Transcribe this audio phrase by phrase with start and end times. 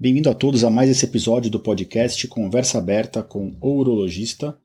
[0.00, 4.56] Bem-vindo a todos a mais esse episódio do podcast Conversa Aberta com o Urologista.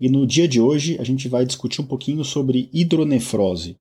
[0.00, 3.76] E no dia de hoje a gente vai discutir um pouquinho sobre hidronefrose.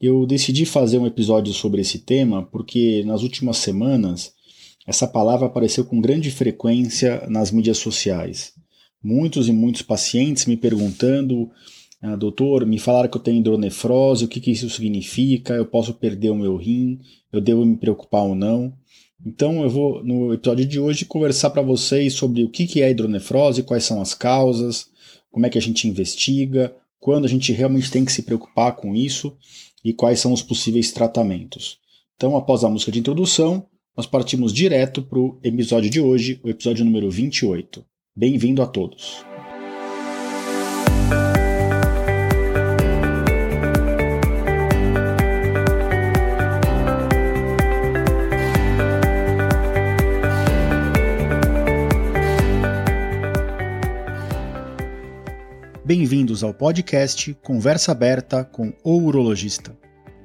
[0.00, 4.32] Eu decidi fazer um episódio sobre esse tema porque nas últimas semanas
[4.84, 8.54] essa palavra apareceu com grande frequência nas mídias sociais.
[9.00, 11.48] Muitos e muitos pacientes me perguntando,
[12.02, 15.54] ah, doutor, me falaram que eu tenho hidronefrose, o que, que isso significa?
[15.54, 16.98] Eu posso perder o meu rim?
[17.32, 18.74] Eu devo me preocupar ou não?
[19.24, 23.62] Então eu vou no episódio de hoje conversar para vocês sobre o que é hidronefrose,
[23.62, 24.88] quais são as causas,
[25.30, 28.94] como é que a gente investiga, quando a gente realmente tem que se preocupar com
[28.94, 29.36] isso
[29.84, 31.78] e quais são os possíveis tratamentos.
[32.16, 33.66] Então, após a música de introdução,
[33.96, 37.84] nós partimos direto para o episódio de hoje, o episódio número 28.
[38.16, 39.33] Bem-vindo a todos!
[56.44, 59.76] Ao podcast Conversa Aberta com o Urologista.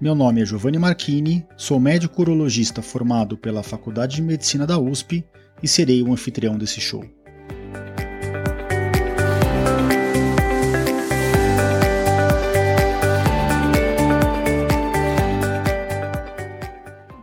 [0.02, 5.26] Meu nome é Giovanni Marchini, sou médico urologista formado pela Faculdade de Medicina da USP
[5.64, 7.03] e serei o anfitrião desse show.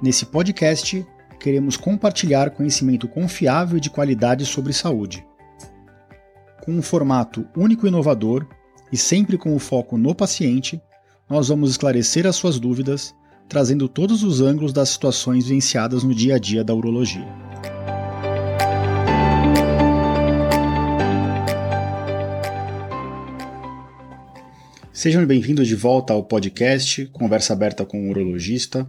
[0.02, 1.06] Nesse podcast,
[1.38, 5.24] queremos compartilhar conhecimento confiável e de qualidade sobre saúde
[6.66, 8.44] com um formato único e inovador
[8.92, 10.80] e sempre com o foco no paciente,
[11.28, 13.14] nós vamos esclarecer as suas dúvidas,
[13.48, 17.26] trazendo todos os ângulos das situações vivenciadas no dia a dia da urologia.
[24.92, 28.88] Sejam bem-vindos de volta ao podcast Conversa Aberta com o Urologista.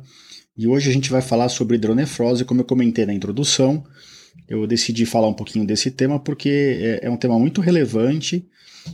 [0.57, 3.83] E hoje a gente vai falar sobre hidronefrose, como eu comentei na introdução
[4.47, 6.49] eu decidi falar um pouquinho desse tema porque
[7.01, 8.45] é, é um tema muito relevante.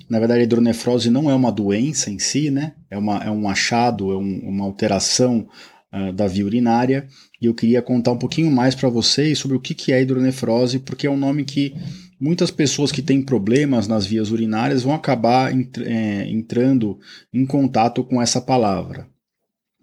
[0.09, 2.73] Na verdade, a hidronefrose não é uma doença em si, né?
[2.89, 5.47] É, uma, é um achado, é um, uma alteração
[5.93, 7.07] uh, da via urinária.
[7.39, 10.79] E eu queria contar um pouquinho mais para vocês sobre o que, que é hidronefrose,
[10.79, 11.75] porque é um nome que
[12.19, 16.97] muitas pessoas que têm problemas nas vias urinárias vão acabar é, entrando
[17.33, 19.07] em contato com essa palavra.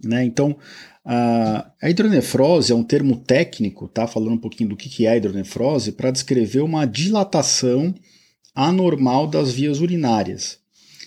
[0.03, 0.25] Né?
[0.25, 0.57] Então,
[1.05, 4.07] a hidronefrose é um termo técnico, tá?
[4.07, 7.95] Falando um pouquinho do que é a hidronefrose, para descrever uma dilatação
[8.55, 10.59] anormal das vias urinárias.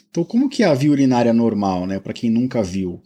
[0.10, 2.00] Então, como que é a via urinária normal, né?
[2.00, 3.02] Para quem nunca viu.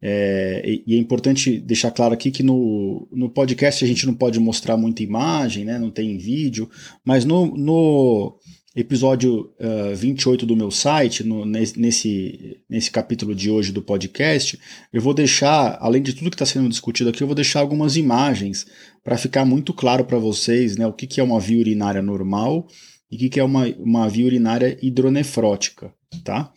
[0.00, 4.40] É, e é importante deixar claro aqui que no, no podcast a gente não pode
[4.40, 5.78] mostrar muita imagem, né?
[5.78, 6.70] Não tem vídeo,
[7.04, 8.38] mas no, no
[8.76, 14.60] episódio uh, eh, 28 do meu site, no, nesse, nesse capítulo de hoje do podcast,
[14.92, 17.96] eu vou deixar, além de tudo que está sendo discutido aqui, eu vou deixar algumas
[17.96, 18.66] imagens
[19.02, 22.66] para ficar muito claro para vocês né, o que, que é uma via urinária normal
[23.10, 25.90] e o que, que é uma, uma via urinária hidronefrótica.
[26.22, 26.52] Tá?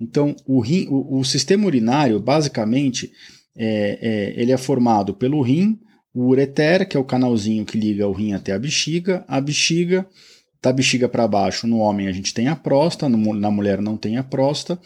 [0.00, 3.10] Então, o, rim, o, o sistema urinário, basicamente,
[3.56, 5.80] é, é, ele é formado pelo rim,
[6.14, 10.06] o ureter, que é o canalzinho que liga o rim até a bexiga, a bexiga
[10.66, 14.16] da bexiga para baixo, no homem a gente tem a próstata, na mulher não tem
[14.16, 14.80] a próstata,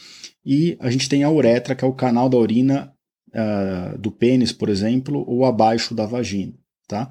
[0.45, 2.93] e a gente tem a uretra, que é o canal da urina
[3.31, 6.53] uh, do pênis, por exemplo, ou abaixo da vagina,
[6.87, 7.11] tá?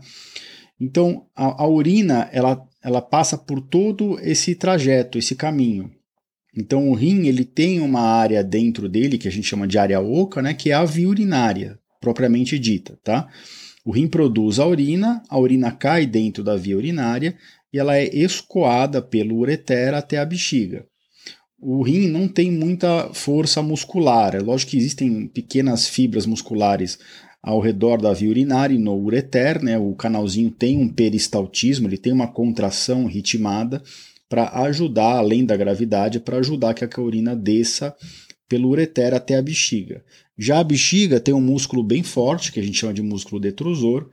[0.79, 5.89] Então, a, a, urina, ela, ela passa por todo esse trajeto, esse caminho.
[6.55, 9.99] Então, o rim, ele tem uma área dentro dele, que a gente chama de área
[9.99, 13.27] oca, né, que é a via urinária, propriamente dita, tá?
[13.83, 17.35] O rim produz a urina, a urina cai dentro da via urinária,
[17.73, 20.85] e ela é escoada pelo ureter até a bexiga.
[21.61, 26.97] O rim não tem muita força muscular, é lógico que existem pequenas fibras musculares
[27.41, 29.77] ao redor da via urinária e no ureter, né?
[29.77, 33.81] O canalzinho tem um peristaltismo, ele tem uma contração ritmada
[34.29, 37.95] para ajudar, além da gravidade, para ajudar que a urina desça
[38.47, 40.03] pelo ureter até a bexiga.
[40.37, 44.09] Já a bexiga tem um músculo bem forte, que a gente chama de músculo detrusor,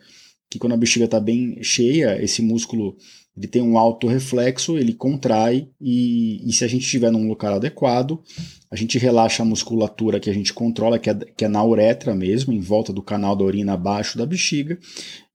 [0.50, 2.96] que quando a bexiga está bem cheia, esse músculo
[3.36, 7.54] ele tem um alto reflexo, ele contrai e, e, se a gente estiver num local
[7.54, 8.22] adequado,
[8.70, 12.14] a gente relaxa a musculatura que a gente controla, que é, que é na uretra
[12.14, 14.78] mesmo, em volta do canal da urina abaixo da bexiga,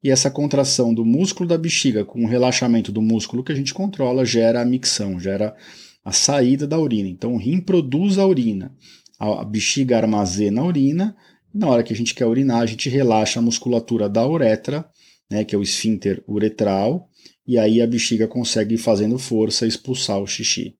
[0.03, 3.73] e essa contração do músculo da bexiga com o relaxamento do músculo que a gente
[3.73, 5.55] controla gera a micção, gera
[6.03, 7.07] a saída da urina.
[7.07, 8.75] Então o rim produz a urina,
[9.19, 11.15] a bexiga armazena a urina,
[11.53, 14.89] e na hora que a gente quer urinar, a gente relaxa a musculatura da uretra,
[15.29, 17.07] né, que é o esfíncter uretral,
[17.51, 20.73] e aí a bexiga consegue, fazendo força, expulsar o xixi.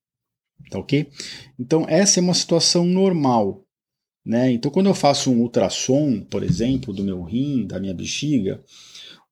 [0.70, 1.06] Tá ok?
[1.60, 3.66] Então, essa é uma situação normal.
[4.26, 4.54] Né?
[4.54, 8.64] Então, quando eu faço um ultrassom, por exemplo, do meu rim, da minha bexiga,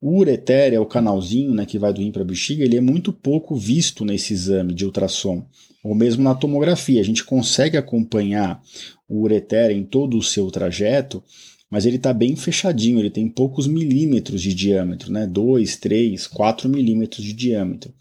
[0.02, 2.82] O ureter é o canalzinho né, que vai do rim para a bexiga, ele é
[2.82, 5.46] muito pouco visto nesse exame de ultrassom,
[5.84, 7.02] ou mesmo na tomografia.
[7.02, 8.62] A gente consegue acompanhar
[9.10, 11.22] o ureter em todo o seu trajeto,
[11.70, 15.28] mas ele está bem fechadinho, ele tem poucos milímetros de diâmetro, né?
[15.28, 17.94] 2, 3, 4 milímetros de diâmetro.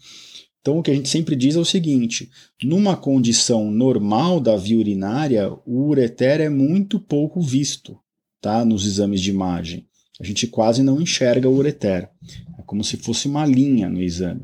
[0.61, 2.29] Então, o que a gente sempre diz é o seguinte:
[2.63, 7.97] numa condição normal da via urinária, o ureter é muito pouco visto
[8.41, 8.65] tá?
[8.65, 9.89] nos exames de imagem
[10.19, 12.09] a gente quase não enxerga o ureter.
[12.57, 14.41] É como se fosse uma linha no exame.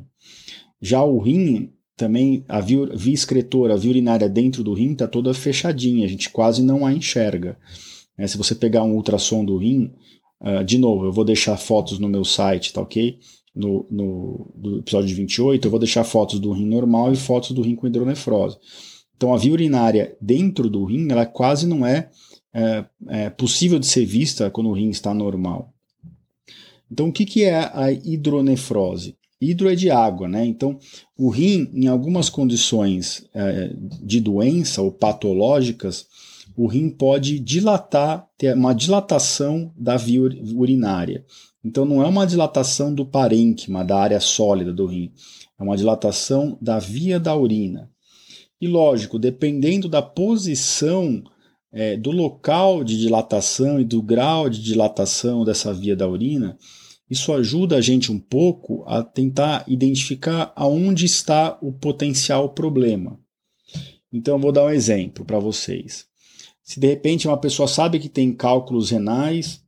[0.82, 5.08] Já o rim, também a via, via excretora, a via urinária dentro do rim está
[5.08, 7.58] toda fechadinha, a gente quase não a enxerga.
[8.18, 9.92] É, se você pegar um ultrassom do rim,
[10.42, 13.18] uh, de novo, eu vou deixar fotos no meu site, tá ok?
[13.54, 17.62] No, no do episódio 28, eu vou deixar fotos do rim normal e fotos do
[17.62, 18.58] rim com hidronefrose.
[19.16, 22.10] Então a via urinária dentro do rim, ela quase não é
[22.56, 25.74] é, é possível de ser vista quando o rim está normal.
[26.90, 29.18] Então, o que, que é a hidronefrose?
[29.42, 30.46] Hidro é de água, né?
[30.46, 30.80] Então,
[31.18, 36.08] o rim, em algumas condições é, de doença ou patológicas,
[36.56, 40.22] o rim pode dilatar, ter uma dilatação da via
[40.56, 41.26] urinária.
[41.64, 45.12] Então, não é uma dilatação do parênquima, da área sólida do rim,
[45.60, 47.90] é uma dilatação da via da urina.
[48.62, 51.24] E lógico, dependendo da posição
[51.72, 56.58] é, do local de dilatação e do grau de dilatação dessa via da urina,
[57.10, 63.20] isso ajuda a gente um pouco a tentar identificar aonde está o potencial problema.
[64.12, 66.06] Então, eu vou dar um exemplo para vocês.
[66.66, 69.62] Se de repente uma pessoa sabe que tem cálculos renais,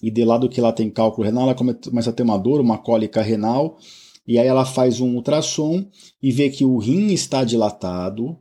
[0.00, 2.78] e de lado que ela tem cálculo renal, ela começa a ter uma dor, uma
[2.78, 3.76] cólica renal,
[4.24, 5.84] e aí ela faz um ultrassom
[6.22, 8.38] e vê que o rim está dilatado,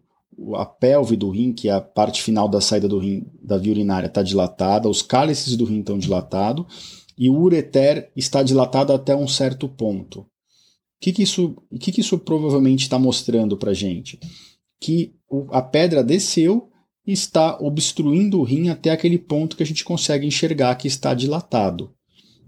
[0.54, 3.72] a pelve do rim, que é a parte final da saída do rim da via
[3.72, 6.66] urinária, está dilatada, os cálices do rim estão dilatados
[7.18, 10.19] e o ureter está dilatado até um certo ponto.
[10.19, 10.28] O
[11.01, 14.19] que, que, isso, que, que isso provavelmente está mostrando para gente?
[14.80, 15.16] Que
[15.51, 16.69] a pedra desceu
[17.06, 21.13] e está obstruindo o rim até aquele ponto que a gente consegue enxergar que está
[21.13, 21.94] dilatado.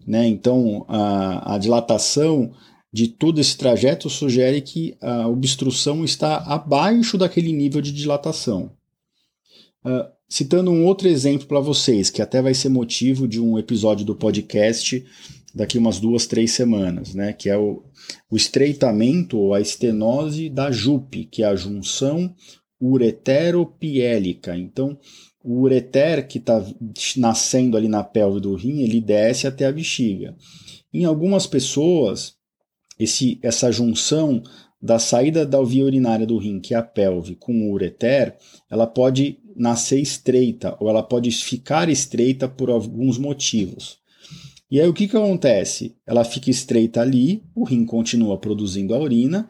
[0.06, 0.28] Né?
[0.28, 2.54] Então, a, a dilatação
[2.92, 8.72] de todo esse trajeto sugere que a obstrução está abaixo daquele nível de dilatação.
[9.86, 14.06] Uh, citando um outro exemplo para vocês, que até vai ser motivo de um episódio
[14.06, 15.06] do podcast
[15.54, 17.34] daqui umas duas, três semanas, né?
[17.34, 17.84] que é o,
[18.30, 22.34] o estreitamento ou a estenose da JUP, que é a junção
[22.80, 24.56] ureteropiélica.
[24.56, 24.98] Então,
[25.44, 26.64] o ureter que está
[27.18, 30.36] nascendo ali na pelve do rim, ele desce até a bexiga.
[30.94, 32.36] Em algumas pessoas,
[33.00, 34.42] esse, essa junção
[34.82, 38.36] da saída da via urinária do rim, que é a pelve, com o ureter,
[38.70, 43.98] ela pode nascer estreita ou ela pode ficar estreita por alguns motivos.
[44.70, 45.96] E aí o que, que acontece?
[46.06, 49.50] Ela fica estreita ali, o rim continua produzindo a urina,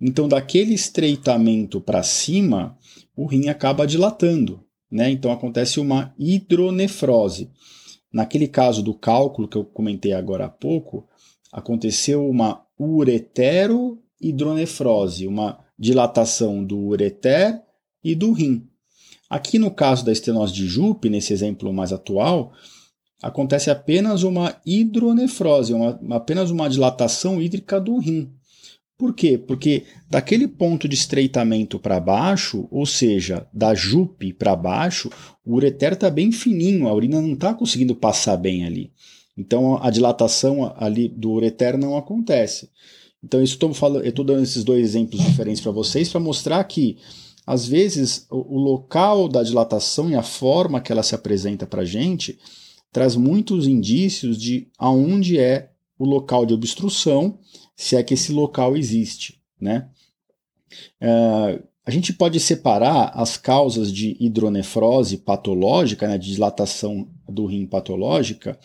[0.00, 2.76] então daquele estreitamento para cima,
[3.16, 4.60] o rim acaba dilatando,
[4.90, 5.10] né?
[5.10, 7.50] Então acontece uma hidronefrose.
[8.12, 11.08] Naquele caso do cálculo que eu comentei agora há pouco,
[11.52, 17.60] aconteceu uma ureterohidronefrose, uma dilatação do ureter
[18.02, 18.68] e do rim.
[19.28, 22.52] Aqui no caso da estenose de Jupe, nesse exemplo mais atual,
[23.22, 28.32] acontece apenas uma hidronefrose, uma, apenas uma dilatação hídrica do rim.
[28.96, 29.36] Por quê?
[29.36, 35.10] Porque daquele ponto de estreitamento para baixo, ou seja, da jupe para baixo,
[35.44, 38.92] o ureter está bem fininho, a urina não está conseguindo passar bem ali.
[39.36, 42.70] Então a dilatação ali do ureter não acontece.
[43.22, 46.62] Então isso estou falando, eu estou dando esses dois exemplos diferentes para vocês para mostrar
[46.64, 46.98] que
[47.46, 51.82] às vezes o, o, local da dilatação e a forma que ela se apresenta para
[51.82, 52.38] a gente
[52.92, 57.38] traz muitos indícios de aonde é o local de obstrução,
[57.76, 59.88] se é que esse local existe, né?
[61.00, 67.66] É, a gente pode separar as causas de hidronefrose patológica, né, de dilatação do rim
[67.66, 68.58] patológica,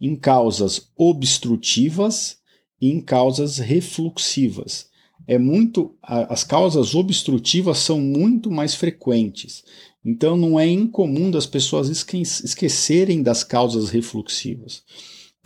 [0.00, 2.38] em causas obstrutivas
[2.80, 4.88] e em causas refluxivas.
[5.28, 9.64] É muito as causas obstrutivas são muito mais frequentes.
[10.04, 14.82] Então não é incomum das pessoas esquecerem das causas refluxivas.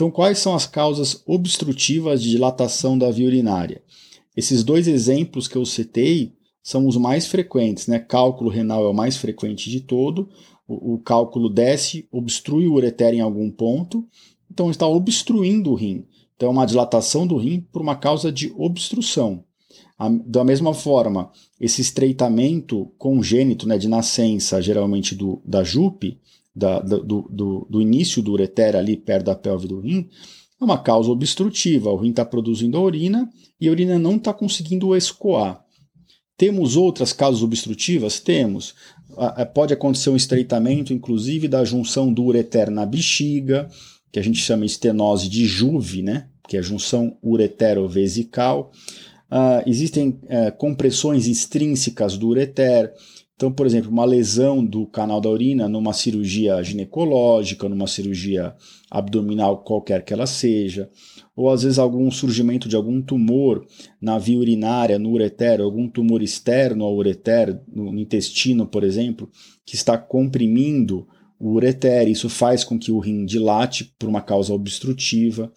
[0.01, 3.83] Então quais são as causas obstrutivas de dilatação da via urinária?
[4.35, 7.99] Esses dois exemplos que eu citei são os mais frequentes, né?
[7.99, 10.31] Cálculo renal é o mais frequente de todo.
[10.67, 14.09] O, o cálculo desce, obstrui o ureter em algum ponto
[14.51, 16.07] então está obstruindo o rim.
[16.35, 19.45] Então é uma dilatação do rim por uma causa de obstrução.
[19.99, 21.31] A, da mesma forma,
[21.61, 26.19] esse estreitamento congênito né, de nascença, geralmente do, da jupe,
[26.55, 30.09] da, do, do, do, início do ureter ali perto da pelve do rim,
[30.61, 33.29] É uma causa obstrutiva, o rim está produzindo a urina
[33.61, 35.65] e a urina não está conseguindo escoar.
[36.37, 38.19] Temos outras causas obstrutivas?
[38.19, 38.75] Temos.
[39.55, 43.69] Pode acontecer um estreitamento, inclusive, da junção do ureter na bexiga,
[44.11, 46.29] que a gente chama estenose de Juve, né?
[46.49, 48.73] que é a junção uretero-vesical.
[49.31, 52.93] Uh, existem uh, compressões extrínsecas do ureter.
[53.41, 58.55] Então, por exemplo, uma lesão do canal da urina numa cirurgia ginecológica, numa cirurgia
[58.91, 60.91] abdominal, qualquer que ela seja,
[61.35, 63.65] ou às vezes algum surgimento de algum tumor
[63.99, 69.27] na via urinária, no ureter, algum tumor externo ao ureter, no intestino, por exemplo,
[69.65, 72.09] que está comprimindo o ureter.
[72.09, 75.51] Isso faz com que o rim dilate por uma causa obstrutiva.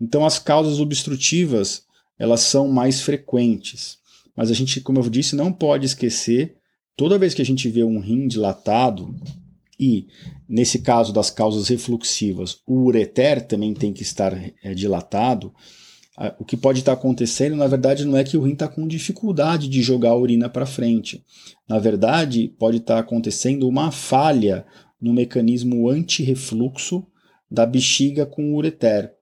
[0.00, 1.82] Então, as causas obstrutivas
[2.18, 3.98] elas são mais frequentes.
[4.34, 6.57] Mas a gente, como eu disse, não pode esquecer,
[6.98, 9.14] toda vez que a gente vê um rim dilatado,
[9.78, 10.08] e
[10.48, 15.54] nesse caso das causas refluxivas, o ureter também tem que estar é, dilatado,
[16.36, 19.68] o que pode estar acontecendo, na verdade, não é que o rim está com dificuldade
[19.68, 21.24] de jogar a urina para frente.
[21.68, 24.66] Na verdade, pode estar acontecendo uma falha
[25.00, 27.06] no mecanismo anti-refluxo
[27.48, 29.12] da bexiga com o ureter.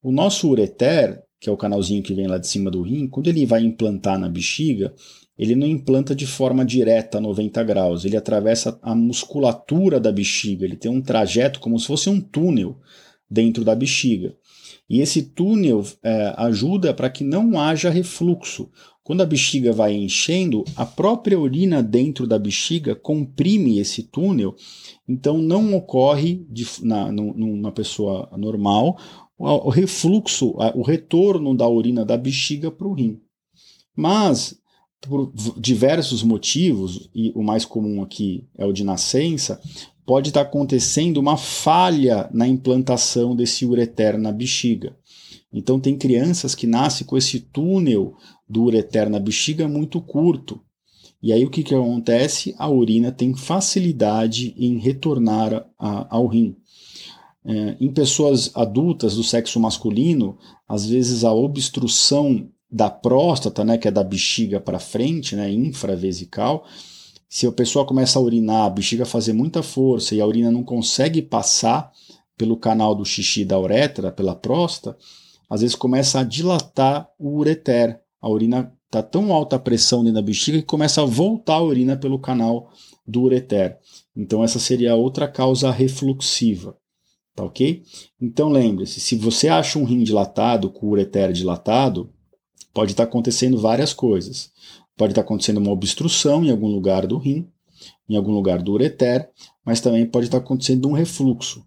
[0.00, 3.26] O nosso ureter, que é o canalzinho que vem lá de cima do rim, quando
[3.26, 4.94] ele vai implantar na bexiga,
[5.38, 10.64] ele não implanta de forma direta a 90 graus, ele atravessa a musculatura da bexiga,
[10.64, 12.78] ele tem um trajeto como se fosse um túnel
[13.28, 14.34] dentro da bexiga.
[14.88, 18.70] E esse túnel é, ajuda para que não haja refluxo.
[19.02, 24.54] Quando a bexiga vai enchendo, a própria urina dentro da bexiga comprime esse túnel,
[25.06, 28.98] então não ocorre de, na, numa pessoa normal
[29.36, 33.20] o refluxo, o retorno da urina da bexiga para o rim.
[33.96, 34.58] Mas,
[35.06, 39.60] por diversos motivos, e o mais comum aqui é o de nascença,
[40.06, 44.96] pode estar acontecendo uma falha na implantação desse ureter na bexiga.
[45.52, 48.16] Então, tem crianças que nascem com esse túnel
[48.48, 50.60] do ureter na bexiga muito curto.
[51.22, 52.54] E aí, o que, que acontece?
[52.58, 56.56] A urina tem facilidade em retornar a, ao rim.
[57.46, 60.36] É, em pessoas adultas do sexo masculino,
[60.68, 66.66] às vezes a obstrução da próstata, né, que é da bexiga para frente, né, infravesical,
[67.28, 70.64] se a pessoa começa a urinar, a bexiga fazer muita força e a urina não
[70.64, 71.92] consegue passar
[72.36, 74.98] pelo canal do xixi da uretra, pela próstata,
[75.48, 78.00] às vezes começa a dilatar o ureter.
[78.20, 81.62] A urina está tão alta a pressão dentro da bexiga que começa a voltar a
[81.62, 82.72] urina pelo canal
[83.06, 83.78] do ureter.
[84.16, 86.76] Então essa seria outra causa refluxiva.
[87.36, 87.84] Tá ok?
[88.20, 92.13] Então lembre-se, se você acha um rim dilatado, com o ureter dilatado,
[92.74, 94.50] pode estar acontecendo várias coisas.
[94.96, 97.48] Pode estar acontecendo uma obstrução em algum lugar do rim,
[98.08, 99.30] em algum lugar do ureter,
[99.64, 101.64] mas também pode estar acontecendo um refluxo.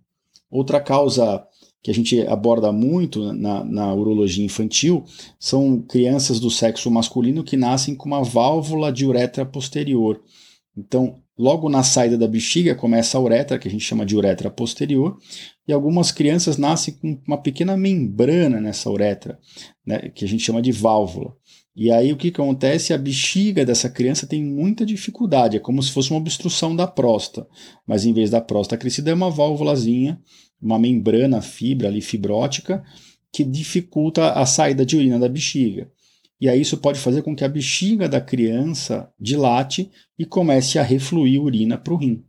[0.51, 1.45] Outra causa
[1.81, 5.03] que a gente aborda muito na, na urologia infantil
[5.39, 10.21] são crianças do sexo masculino que nascem com uma válvula de uretra posterior.
[10.75, 14.49] Então, logo na saída da bexiga começa a uretra, que a gente chama de uretra
[14.49, 15.17] posterior,
[15.67, 19.37] e algumas crianças nascem com uma pequena membrana nessa uretra,
[19.85, 21.35] né, que a gente chama de válvula.
[21.75, 22.91] E aí o que, que acontece?
[22.91, 27.47] A bexiga dessa criança tem muita dificuldade, é como se fosse uma obstrução da próstata,
[27.85, 30.19] mas em vez da próstata crescida é uma válvulazinha,
[30.59, 32.83] uma membrana fibra ali fibrótica
[33.31, 35.91] que dificulta a saída de urina da bexiga.
[36.39, 40.83] E aí isso pode fazer com que a bexiga da criança dilate e comece a
[40.83, 42.23] refluir urina para o rim.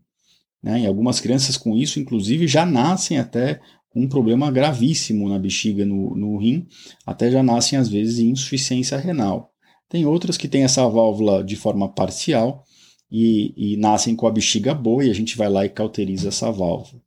[0.62, 0.80] Né?
[0.80, 3.60] E algumas crianças com isso, inclusive, já nascem até
[3.90, 6.66] com um problema gravíssimo na bexiga, no, no rim,
[7.06, 9.52] até já nascem às vezes em insuficiência renal.
[9.88, 12.64] Tem outras que têm essa válvula de forma parcial
[13.10, 16.50] e, e nascem com a bexiga boa e a gente vai lá e cauteriza essa
[16.50, 17.02] válvula.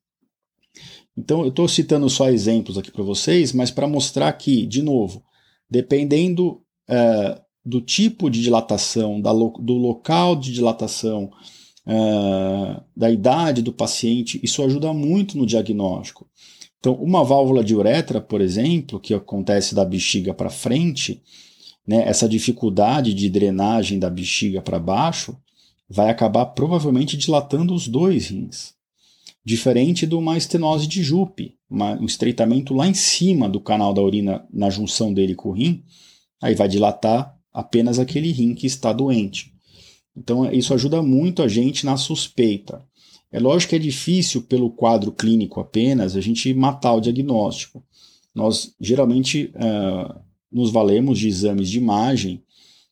[1.15, 5.23] Então, eu estou citando só exemplos aqui para vocês, mas para mostrar que, de novo,
[5.69, 11.31] dependendo é, do tipo de dilatação, da, do local de dilatação,
[11.85, 16.27] uh, da idade do paciente, isso ajuda muito no diagnóstico.
[16.79, 21.21] Então, uma válvula de uretra, por exemplo, que acontece da bexiga para frente,
[21.87, 25.37] né, essa dificuldade de drenagem da bexiga para baixo,
[25.87, 28.73] vai acabar provavelmente dilatando os dois rins.
[29.43, 34.45] Diferente de uma estenose de Jupe, um estreitamento lá em cima do canal da urina,
[34.51, 35.83] na junção dele com o rim,
[36.41, 39.53] aí vai dilatar apenas aquele rim que está doente.
[40.15, 42.83] Então, isso ajuda muito a gente na suspeita.
[43.31, 47.83] É lógico que é difícil, pelo quadro clínico apenas, a gente matar o diagnóstico.
[48.35, 50.19] Nós geralmente uh,
[50.51, 52.43] nos valemos de exames de imagem,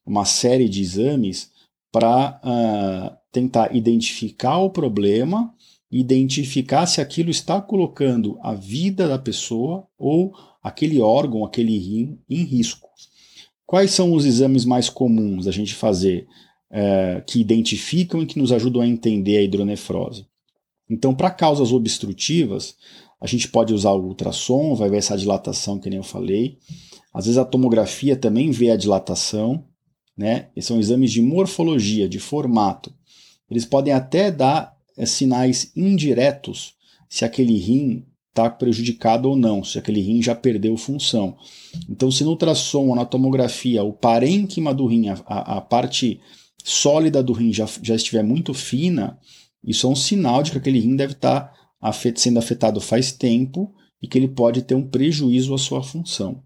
[0.05, 1.51] uma série de exames,
[1.91, 5.53] para uh, tentar identificar o problema,
[5.91, 12.43] identificar se aquilo está colocando a vida da pessoa ou aquele órgão, aquele rim em
[12.43, 12.89] risco.
[13.69, 16.27] Quais são os exames mais comuns a gente fazer
[16.71, 20.25] é, que identificam e que nos ajudam a entender a hidronefrose?
[20.89, 22.75] Então, para causas obstrutivas,
[23.21, 26.57] a gente pode usar o ultrassom, vai ver essa dilatação que nem eu falei.
[27.13, 29.63] Às vezes a tomografia também vê a dilatação,
[30.17, 30.47] né?
[30.55, 32.91] Esses são exames de morfologia, de formato.
[33.51, 36.73] Eles podem até dar é, sinais indiretos
[37.07, 38.03] se aquele rim
[38.39, 41.37] está prejudicado ou não, se aquele rim já perdeu função.
[41.89, 46.19] Então, se no ultrassom ou na tomografia o parênquima do rim, a, a parte
[46.63, 49.19] sólida do rim já, já estiver muito fina,
[49.63, 53.73] isso é um sinal de que aquele rim deve estar tá sendo afetado faz tempo
[54.01, 56.41] e que ele pode ter um prejuízo à sua função.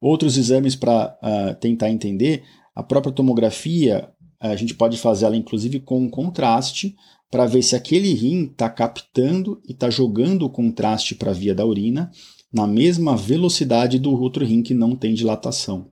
[0.00, 5.36] Outros exames para uh, ah, tentar entender, a própria tomografia, a gente pode fazer ela
[5.36, 6.94] inclusive com contraste,
[7.34, 11.52] para ver se aquele rim está captando e está jogando o contraste para a via
[11.52, 12.08] da urina
[12.52, 15.88] na mesma velocidade do outro rim que não tem dilatação.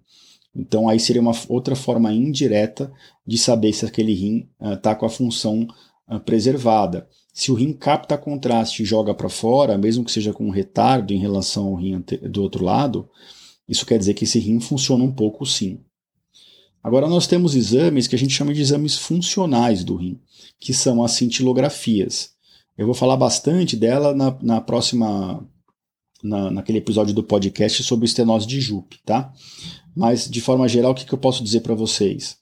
[0.54, 2.92] Então aí seria uma outra forma indireta
[3.26, 5.66] de saber se aquele rim está uh, com a função
[6.08, 7.08] uh, preservada.
[7.34, 11.12] Se o rim capta contraste e joga para fora, mesmo que seja com um retardo
[11.12, 13.10] em relação ao rim do outro lado,
[13.68, 15.80] isso quer dizer que esse rim funciona um pouco sim.
[16.82, 20.20] Agora nós temos exames que a gente chama de exames funcionais do rim,
[20.58, 22.30] que são as cintilografias.
[22.76, 25.46] Eu vou falar bastante dela na, na próxima,
[26.22, 29.32] na, naquele episódio do podcast sobre estenose de Jupe, tá?
[29.94, 32.38] Mas de forma geral, o que, que eu posso dizer para vocês?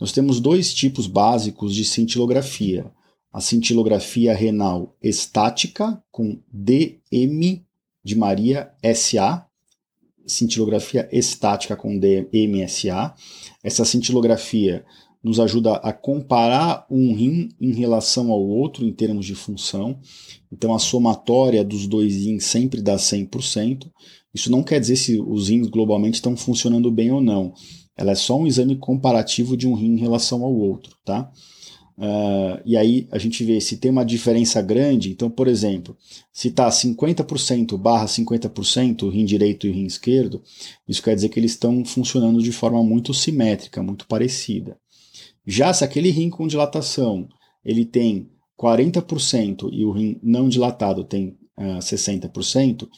[0.00, 2.90] Nós temos dois tipos básicos de cintilografia.
[3.32, 7.64] A cintilografia renal estática, com DM
[8.04, 9.46] de Maria SA,
[10.26, 13.14] cintilografia estática com DMSA.
[13.62, 14.84] Essa cintilografia
[15.22, 19.98] nos ajuda a comparar um rim em relação ao outro em termos de função.
[20.50, 23.88] Então a somatória dos dois rins sempre dá 100%.
[24.34, 27.52] Isso não quer dizer se os rins globalmente estão funcionando bem ou não.
[27.96, 31.30] Ela é só um exame comparativo de um rim em relação ao outro, tá?
[31.96, 35.10] Uh, e aí a gente vê se tem uma diferença grande.
[35.10, 35.96] Então, por exemplo,
[36.32, 40.42] se está 50% barra 50% o rim direito e rim esquerdo,
[40.88, 44.78] isso quer dizer que eles estão funcionando de forma muito simétrica, muito parecida.
[45.46, 47.28] Já se aquele rim com dilatação
[47.64, 48.28] ele tem
[48.58, 51.28] 40% e o rim não dilatado tem
[51.58, 52.88] uh, ah, 60%,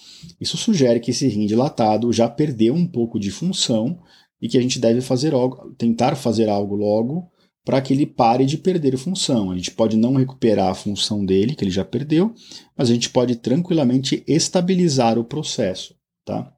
[0.41, 3.99] isso sugere que esse rim dilatado já perdeu um pouco de função
[4.41, 7.31] e que a gente deve fazer algo, tentar fazer algo logo
[7.65, 9.51] para que ele pare de perder função.
[9.51, 12.35] A gente pode não recuperar a função dele, que ele já perdeu,
[12.77, 15.97] mas a gente pode tranquilamente estabilizar o processo.
[16.25, 16.53] Tá?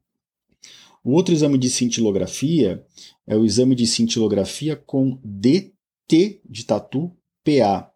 [1.03, 2.83] O outro exame de cintilografia
[3.25, 7.11] é o exame de cintilografia com DT de tatu
[7.43, 7.89] PA.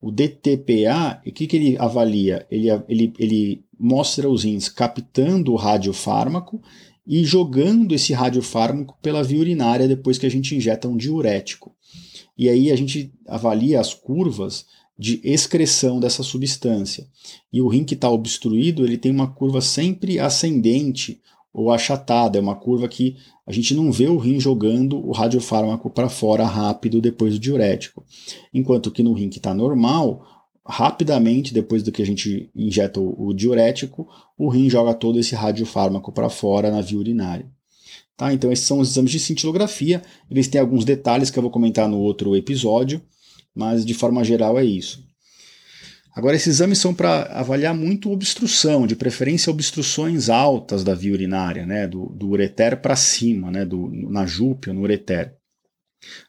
[0.00, 2.46] O DTPA, o que, que ele avalia?
[2.50, 6.62] Ele, ele, ele mostra os rins captando o radiofármaco
[7.06, 11.74] e jogando esse radiofármaco pela via urinária depois que a gente injeta um diurético
[12.38, 14.64] e aí a gente avalia as curvas
[14.96, 17.06] de excreção dessa substância.
[17.52, 21.20] E o rim que está obstruído, ele tem uma curva sempre ascendente
[21.52, 25.90] ou achatada, é uma curva que a gente não vê o rim jogando o radiofármaco
[25.90, 28.04] para fora rápido depois do diurético.
[28.52, 30.24] Enquanto que no rim que está normal,
[30.64, 35.34] rapidamente, depois do que a gente injeta o, o diurético, o rim joga todo esse
[35.34, 37.50] radiofármaco para fora na via urinária.
[38.18, 38.32] Tá?
[38.32, 40.02] Então, esses são os exames de cintilografia.
[40.28, 43.00] Eles têm alguns detalhes que eu vou comentar no outro episódio,
[43.54, 45.06] mas de forma geral é isso.
[46.16, 51.64] Agora, esses exames são para avaliar muito obstrução, de preferência obstruções altas da via urinária,
[51.64, 51.86] né?
[51.86, 53.64] do, do ureter para cima, né?
[53.64, 55.36] do, na júpia, no ureter.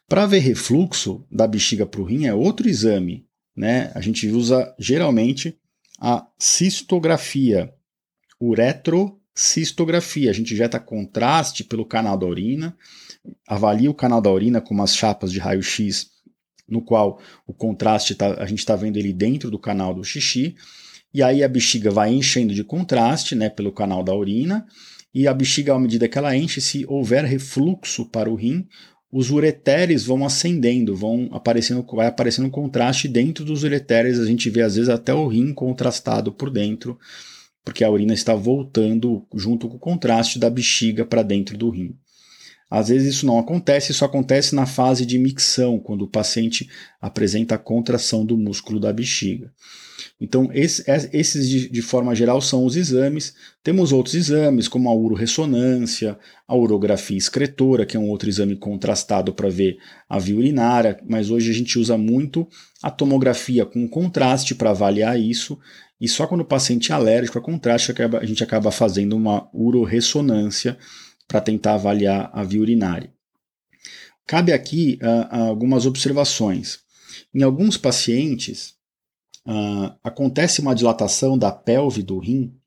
[0.08, 3.26] Para ver refluxo da bexiga para o rim é outro exame.
[3.56, 3.90] Né?
[3.96, 5.58] A gente usa geralmente
[6.00, 7.74] a cistografia
[8.40, 10.30] uretro cistografia.
[10.30, 12.76] A gente injeta contraste pelo canal da urina,
[13.46, 16.10] avalia o canal da urina com umas chapas de raio-x,
[16.68, 20.54] no qual o contraste tá, a gente está vendo ele dentro do canal do xixi,
[21.12, 24.66] e aí a bexiga vai enchendo de contraste né, pelo canal da urina,
[25.12, 28.68] e a bexiga, à medida que ela enche, se houver refluxo para o rim,
[29.12, 34.62] os ureteres vão ascendendo, vão aparecendo, vai aparecendo contraste dentro dos ureteres, a gente vê
[34.62, 36.96] às vezes até o rim contrastado por dentro,
[37.64, 41.94] porque a urina está voltando junto com o contraste da bexiga para dentro do rim.
[42.70, 46.68] Às vezes isso não acontece, isso acontece na fase de micção, quando o paciente
[47.00, 49.52] apresenta a contração do músculo da bexiga.
[50.20, 53.34] Então, esses de, de, forma geral são os exames.
[53.62, 59.32] Temos outros exames, como a uroressonância, a urografia excretora, que é um outro exame contrastado
[59.32, 62.46] para ver a via urinária, mas hoje a gente usa muito
[62.82, 65.58] a tomografia com contraste para avaliar isso,
[66.00, 70.78] e só quando o paciente é alérgico a contraste a gente acaba fazendo uma uroressonância
[71.28, 73.12] para tentar avaliar a via urinária.
[74.26, 76.80] Cabe aqui uh, algumas observações.
[77.34, 78.74] Em alguns pacientes,
[79.46, 82.59] uh, acontece uma dilatação da pelve do rim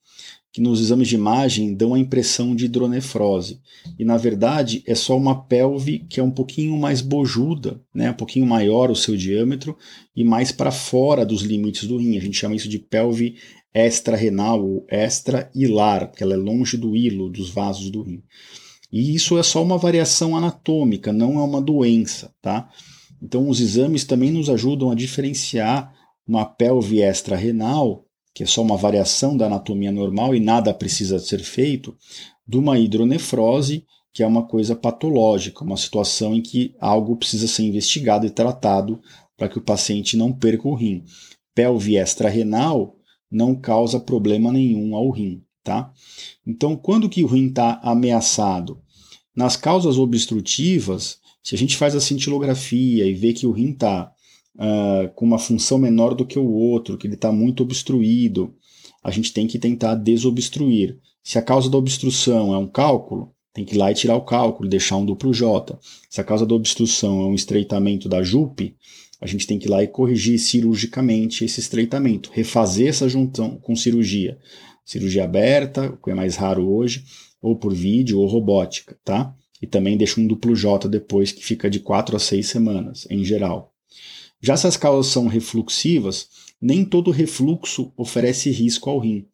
[0.54, 3.60] que nos exames de imagem dão a impressão de hidronefrose.
[3.98, 8.12] E na verdade é só uma pelve que é um pouquinho mais bojuda, né?
[8.12, 9.76] um pouquinho maior o seu diâmetro
[10.16, 12.16] e mais para fora dos limites do rim.
[12.18, 13.36] A gente chama isso de pelve
[13.74, 18.22] extra-renal ou extra-hilar, porque ela é longe do hilo, dos vasos do rim.
[18.92, 22.70] E isso é só uma variação anatômica, não é uma doença, tá?
[23.20, 25.92] Então os exames também nos ajudam a diferenciar
[26.28, 31.40] uma pelve extra-renal que é só uma variação da anatomia normal e nada precisa ser
[31.40, 31.96] feito,
[32.48, 37.64] de uma hidronefrose, que é uma coisa patológica, uma situação em que algo precisa ser
[37.64, 39.02] investigado e tratado
[39.38, 41.04] para que o paciente não perca o rim.
[41.56, 42.96] Pelve extra-renal
[43.30, 45.92] não causa problema nenhum ao rim, tá?
[46.46, 48.80] Então, quando que o rim está ameaçado?
[49.36, 54.12] Nas causas obstrutivas, se a gente faz a cintilografia e vê que o rim está
[54.56, 58.54] uh, com uma função menor do que o outro, que ele está muito obstruído,
[59.04, 60.98] a gente tem que tentar desobstruir.
[61.24, 64.26] Se a causa da obstrução é um cálculo, tem que ir lá e tirar o
[64.26, 65.78] cálculo, deixar um duplo J.
[66.10, 68.76] Se a causa da obstrução é um estreitamento da JUP,
[69.22, 73.76] a gente tem que ir lá e corrigir cirurgicamente esse estreitamento, refazer essa junção com
[73.76, 74.38] cirurgia.
[74.84, 77.06] Cirurgia aberta, o que é mais raro hoje,
[77.42, 79.34] ou por vídeo ou robótica, tá?
[79.62, 83.24] E também deixa um duplo J depois, que fica de 4 a 6 semanas, em
[83.24, 83.73] geral.
[84.44, 86.28] Já se as causas são refluxivas,
[86.62, 89.26] nem todo refluxo oferece risco ao rim.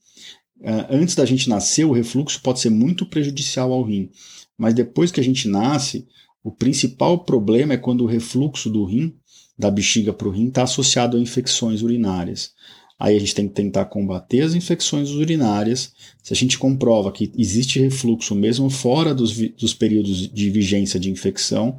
[0.59, 4.11] Uh, antes da gente nascer, o refluxo pode ser muito prejudicial ao rim,
[4.55, 6.05] mas depois que a gente nasce,
[6.43, 9.15] o principal problema é quando o refluxo do rim,
[9.57, 12.51] da bexiga para o rim, está associado a infecções urinárias.
[12.99, 15.93] Aí a gente tem que tentar combater as infecções urinárias.
[16.21, 21.09] Se a gente comprova que existe refluxo mesmo fora dos, dos períodos de vigência de
[21.09, 21.77] infecção,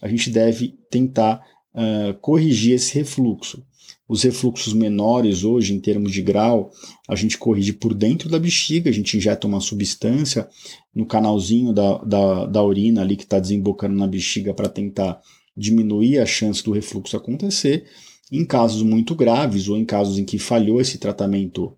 [0.00, 1.42] a gente deve tentar
[1.74, 3.64] uh, corrigir esse refluxo.
[4.08, 6.70] Os refluxos menores hoje, em termos de grau,
[7.08, 10.48] a gente corrige por dentro da bexiga, a gente injeta uma substância
[10.94, 15.20] no canalzinho da, da, da urina ali que está desembocando na bexiga para tentar
[15.56, 17.86] diminuir a chance do refluxo acontecer.
[18.30, 21.74] Em casos muito graves ou em casos em que falhou esse tratamento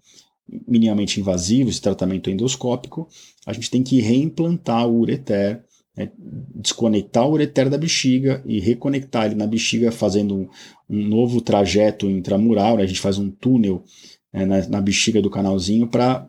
[0.66, 3.08] minimamente invasivo, esse tratamento endoscópico,
[3.46, 5.62] a gente tem que reimplantar o ureter
[5.96, 6.10] é
[6.54, 10.48] desconectar o ureter da bexiga e reconectar ele na bexiga, fazendo um,
[10.90, 12.76] um novo trajeto intramural.
[12.76, 12.82] Né?
[12.82, 13.84] A gente faz um túnel
[14.32, 16.28] é, na, na, bexiga do canalzinho para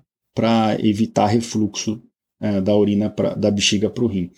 [0.80, 2.02] evitar refluxo
[2.40, 4.30] é, da urina pra, da bexiga para o rim.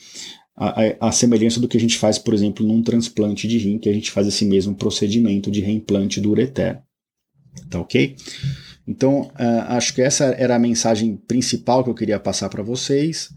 [0.55, 3.77] A, a, a, semelhança do que a gente faz, por exemplo, num transplante de rim,
[3.77, 6.81] que a gente faz esse mesmo procedimento de reimplante do ureter.
[7.69, 8.15] Tá ok?
[8.87, 13.29] Então, uh, acho que essa era a mensagem principal que eu queria passar para vocês.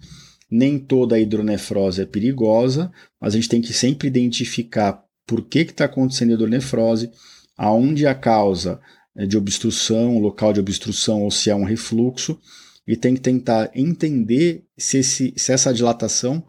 [0.51, 5.85] Nem toda hidronefrose é perigosa, mas a gente tem que sempre identificar por que está
[5.85, 7.11] acontecendo a hidronefrose,
[7.57, 8.81] aonde a causa
[9.17, 12.39] é de obstrução, local de obstrução ou se é um refluxo,
[12.87, 16.45] e tem que tentar entender se, esse, se essa dilatação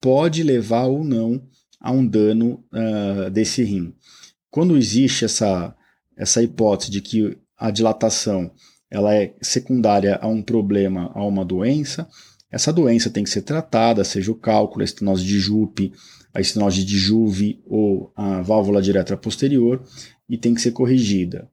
[0.00, 1.46] pode levar ou não
[1.80, 3.94] a um dano uh, desse rim.
[4.50, 5.74] Quando existe essa,
[6.16, 8.50] essa hipótese de que a dilatação
[8.90, 12.08] ela é secundária a um problema, a uma doença,
[12.50, 15.92] essa doença tem que ser tratada, seja o cálculo, a estenose de Jupe,
[16.32, 19.84] a estenose de Juve ou a válvula direta posterior,
[20.28, 21.48] e tem que ser corrigida.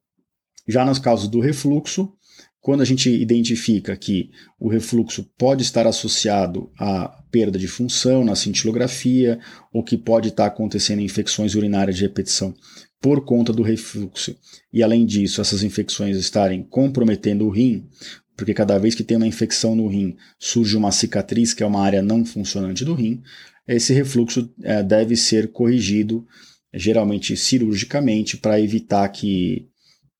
[0.67, 2.13] Já nos casos do refluxo,
[2.59, 8.35] quando a gente identifica que o refluxo pode estar associado à perda de função na
[8.35, 9.39] cintilografia,
[9.73, 12.53] ou que pode estar acontecendo infecções urinárias de repetição
[13.01, 14.37] por conta do refluxo,
[14.71, 17.89] e além disso, essas infecções estarem comprometendo o rim,
[18.35, 21.81] porque cada vez que tem uma infecção no rim, surge uma cicatriz, que é uma
[21.81, 23.21] área não funcionante do rim,
[23.67, 26.25] esse refluxo é, deve ser corrigido,
[26.73, 29.67] geralmente cirurgicamente, para evitar que,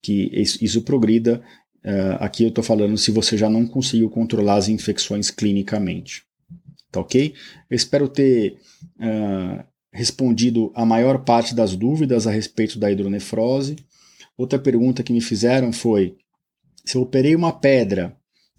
[0.02, 1.42] que isso progrida.
[1.84, 6.24] É, aqui eu estou falando se você já não conseguiu controlar as infecções clinicamente.
[6.92, 7.34] Tá ok?
[7.70, 8.58] Eu espero ter
[9.00, 13.78] uh, respondido a maior parte das dúvidas a respeito da hidronefrose.
[14.38, 16.18] Outra pergunta que me fizeram foi:
[16.86, 18.16] se eu operei uma pedra,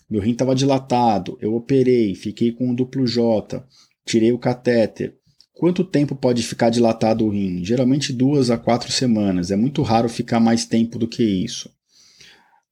[0.08, 3.64] meu rim estava dilatado, eu operei, fiquei com um duplo J,
[4.04, 5.16] tirei o catéter.
[5.54, 7.64] Quanto tempo pode ficar dilatado o rim?
[7.64, 9.50] Geralmente duas a quatro semanas.
[9.50, 11.70] É muito raro ficar mais tempo do que isso.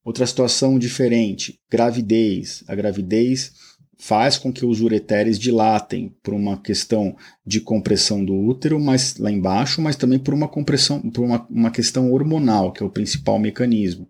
[0.05, 2.65] Outra situação diferente, gravidez.
[2.67, 3.53] A gravidez
[4.01, 7.15] faz com que os ureteres dilatem por uma questão
[7.47, 11.71] de compressão do útero, mas lá embaixo, mas também por uma compressão, por uma, uma
[11.71, 14.09] questão hormonal, que é o principal mecanismo.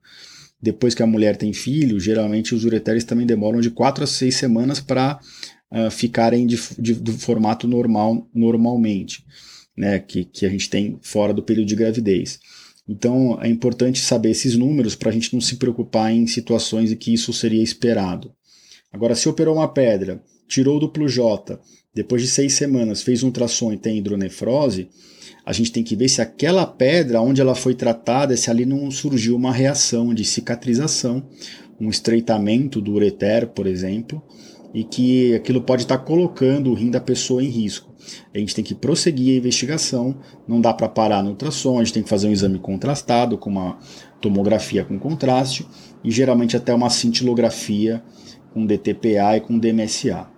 [0.63, 4.35] Depois que a mulher tem filho, geralmente os ureteres também demoram de 4 a 6
[4.35, 5.19] semanas para
[5.73, 9.25] uh, ah, ficarem de, de, do formato normal normalmente,
[9.77, 12.39] né, que, que a gente tem fora do período de gravidez.
[12.89, 16.97] Então é importante saber esses números para a gente não se preocupar em situações em
[16.97, 18.33] que isso seria esperado.
[18.93, 21.61] Agora, se operou uma pedra, tirou o duplo J,
[21.95, 24.89] depois de seis semanas fez um ultrassom e tem hidronefrose,
[25.51, 28.89] a gente tem que ver se aquela pedra, onde ela foi tratada, se ali não
[28.89, 31.25] surgiu uma reação de cicatrização,
[31.81, 34.23] um estreitamento do ureter, por exemplo,
[34.73, 37.93] e que aquilo pode estar colocando o rim da pessoa em risco.
[38.33, 40.15] A gente tem que prosseguir a investigação,
[40.47, 43.51] não dá para parar no ultrassom, a gente tem que fazer um exame contrastado com
[43.51, 43.77] uma
[44.21, 45.67] tomografia com contraste
[46.05, 48.01] e geralmente até uma cintilografia
[48.55, 50.29] com DTPA e com DMSA.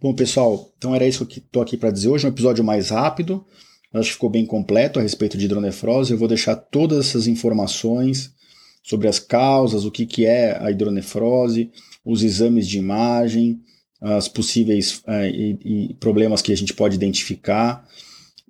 [0.00, 3.44] Bom, pessoal, então era isso que estou aqui para dizer hoje, um episódio mais rápido,
[3.92, 6.12] acho que ficou bem completo a respeito de hidronefrose.
[6.12, 8.32] Eu vou deixar todas essas informações
[8.82, 11.70] sobre as causas, o que, que é a hidronefrose,
[12.02, 13.60] os exames de imagem,
[14.00, 17.86] as possíveis uh, e, e problemas que a gente pode identificar.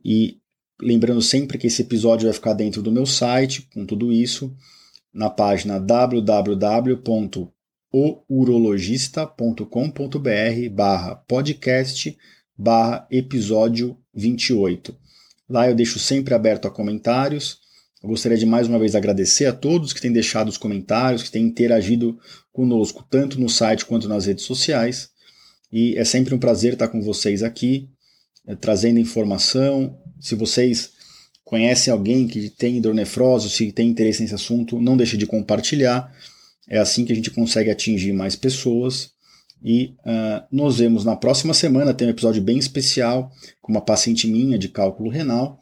[0.04, 0.38] E
[0.80, 4.54] lembrando sempre que esse episódio vai ficar dentro do meu site, com tudo isso,
[5.12, 5.80] na página
[7.92, 12.16] www.ourologista.com.br barra podcast
[12.56, 14.96] barra episódio 28.
[15.48, 17.60] Lá eu deixo sempre aberto a comentários
[18.02, 21.30] eu gostaria de mais uma vez agradecer a todos que têm deixado os comentários, que
[21.30, 22.18] têm interagido
[22.50, 25.10] conosco, tanto no site quanto nas redes sociais.
[25.70, 27.90] E é sempre um prazer estar com vocês aqui,
[28.46, 29.98] é, trazendo informação.
[30.18, 30.92] Se vocês
[31.44, 36.10] conhecem alguém que tem hidronefrose, se tem interesse nesse assunto, não deixe de compartilhar.
[36.70, 39.10] É assim que a gente consegue atingir mais pessoas.
[39.62, 41.92] E uh, nos vemos na próxima semana.
[41.92, 43.30] Tem um episódio bem especial
[43.60, 45.60] com uma paciente minha de cálculo renal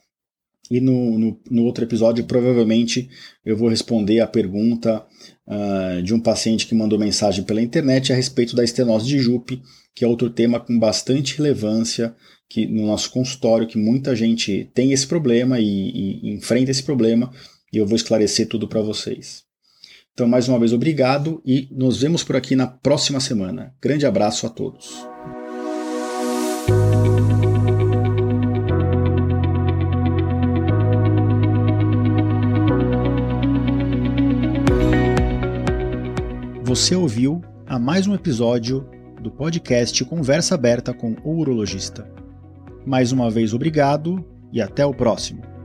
[0.71, 3.09] e no, no, no, outro episódio, provavelmente,
[3.45, 5.05] eu vou responder a pergunta
[5.47, 9.63] uh, de um paciente que mandou mensagem pela internet a respeito da estenose de Jupe,
[9.95, 12.15] que é outro tema com bastante relevância
[12.51, 17.31] que no nosso consultório, que muita gente tem esse problema e, e, enfrenta esse problema,
[17.73, 19.48] e eu vou esclarecer tudo para vocês.
[20.19, 23.73] Então, mais uma vez, obrigado e nos vemos por aqui na próxima semana.
[23.81, 25.07] Grande abraço a todos.
[36.65, 38.91] Você ouviu a mais um episódio
[39.23, 42.11] do podcast Conversa Aberta com o Urologista.
[42.85, 45.58] Mais uma vez, obrigado e até o próximo.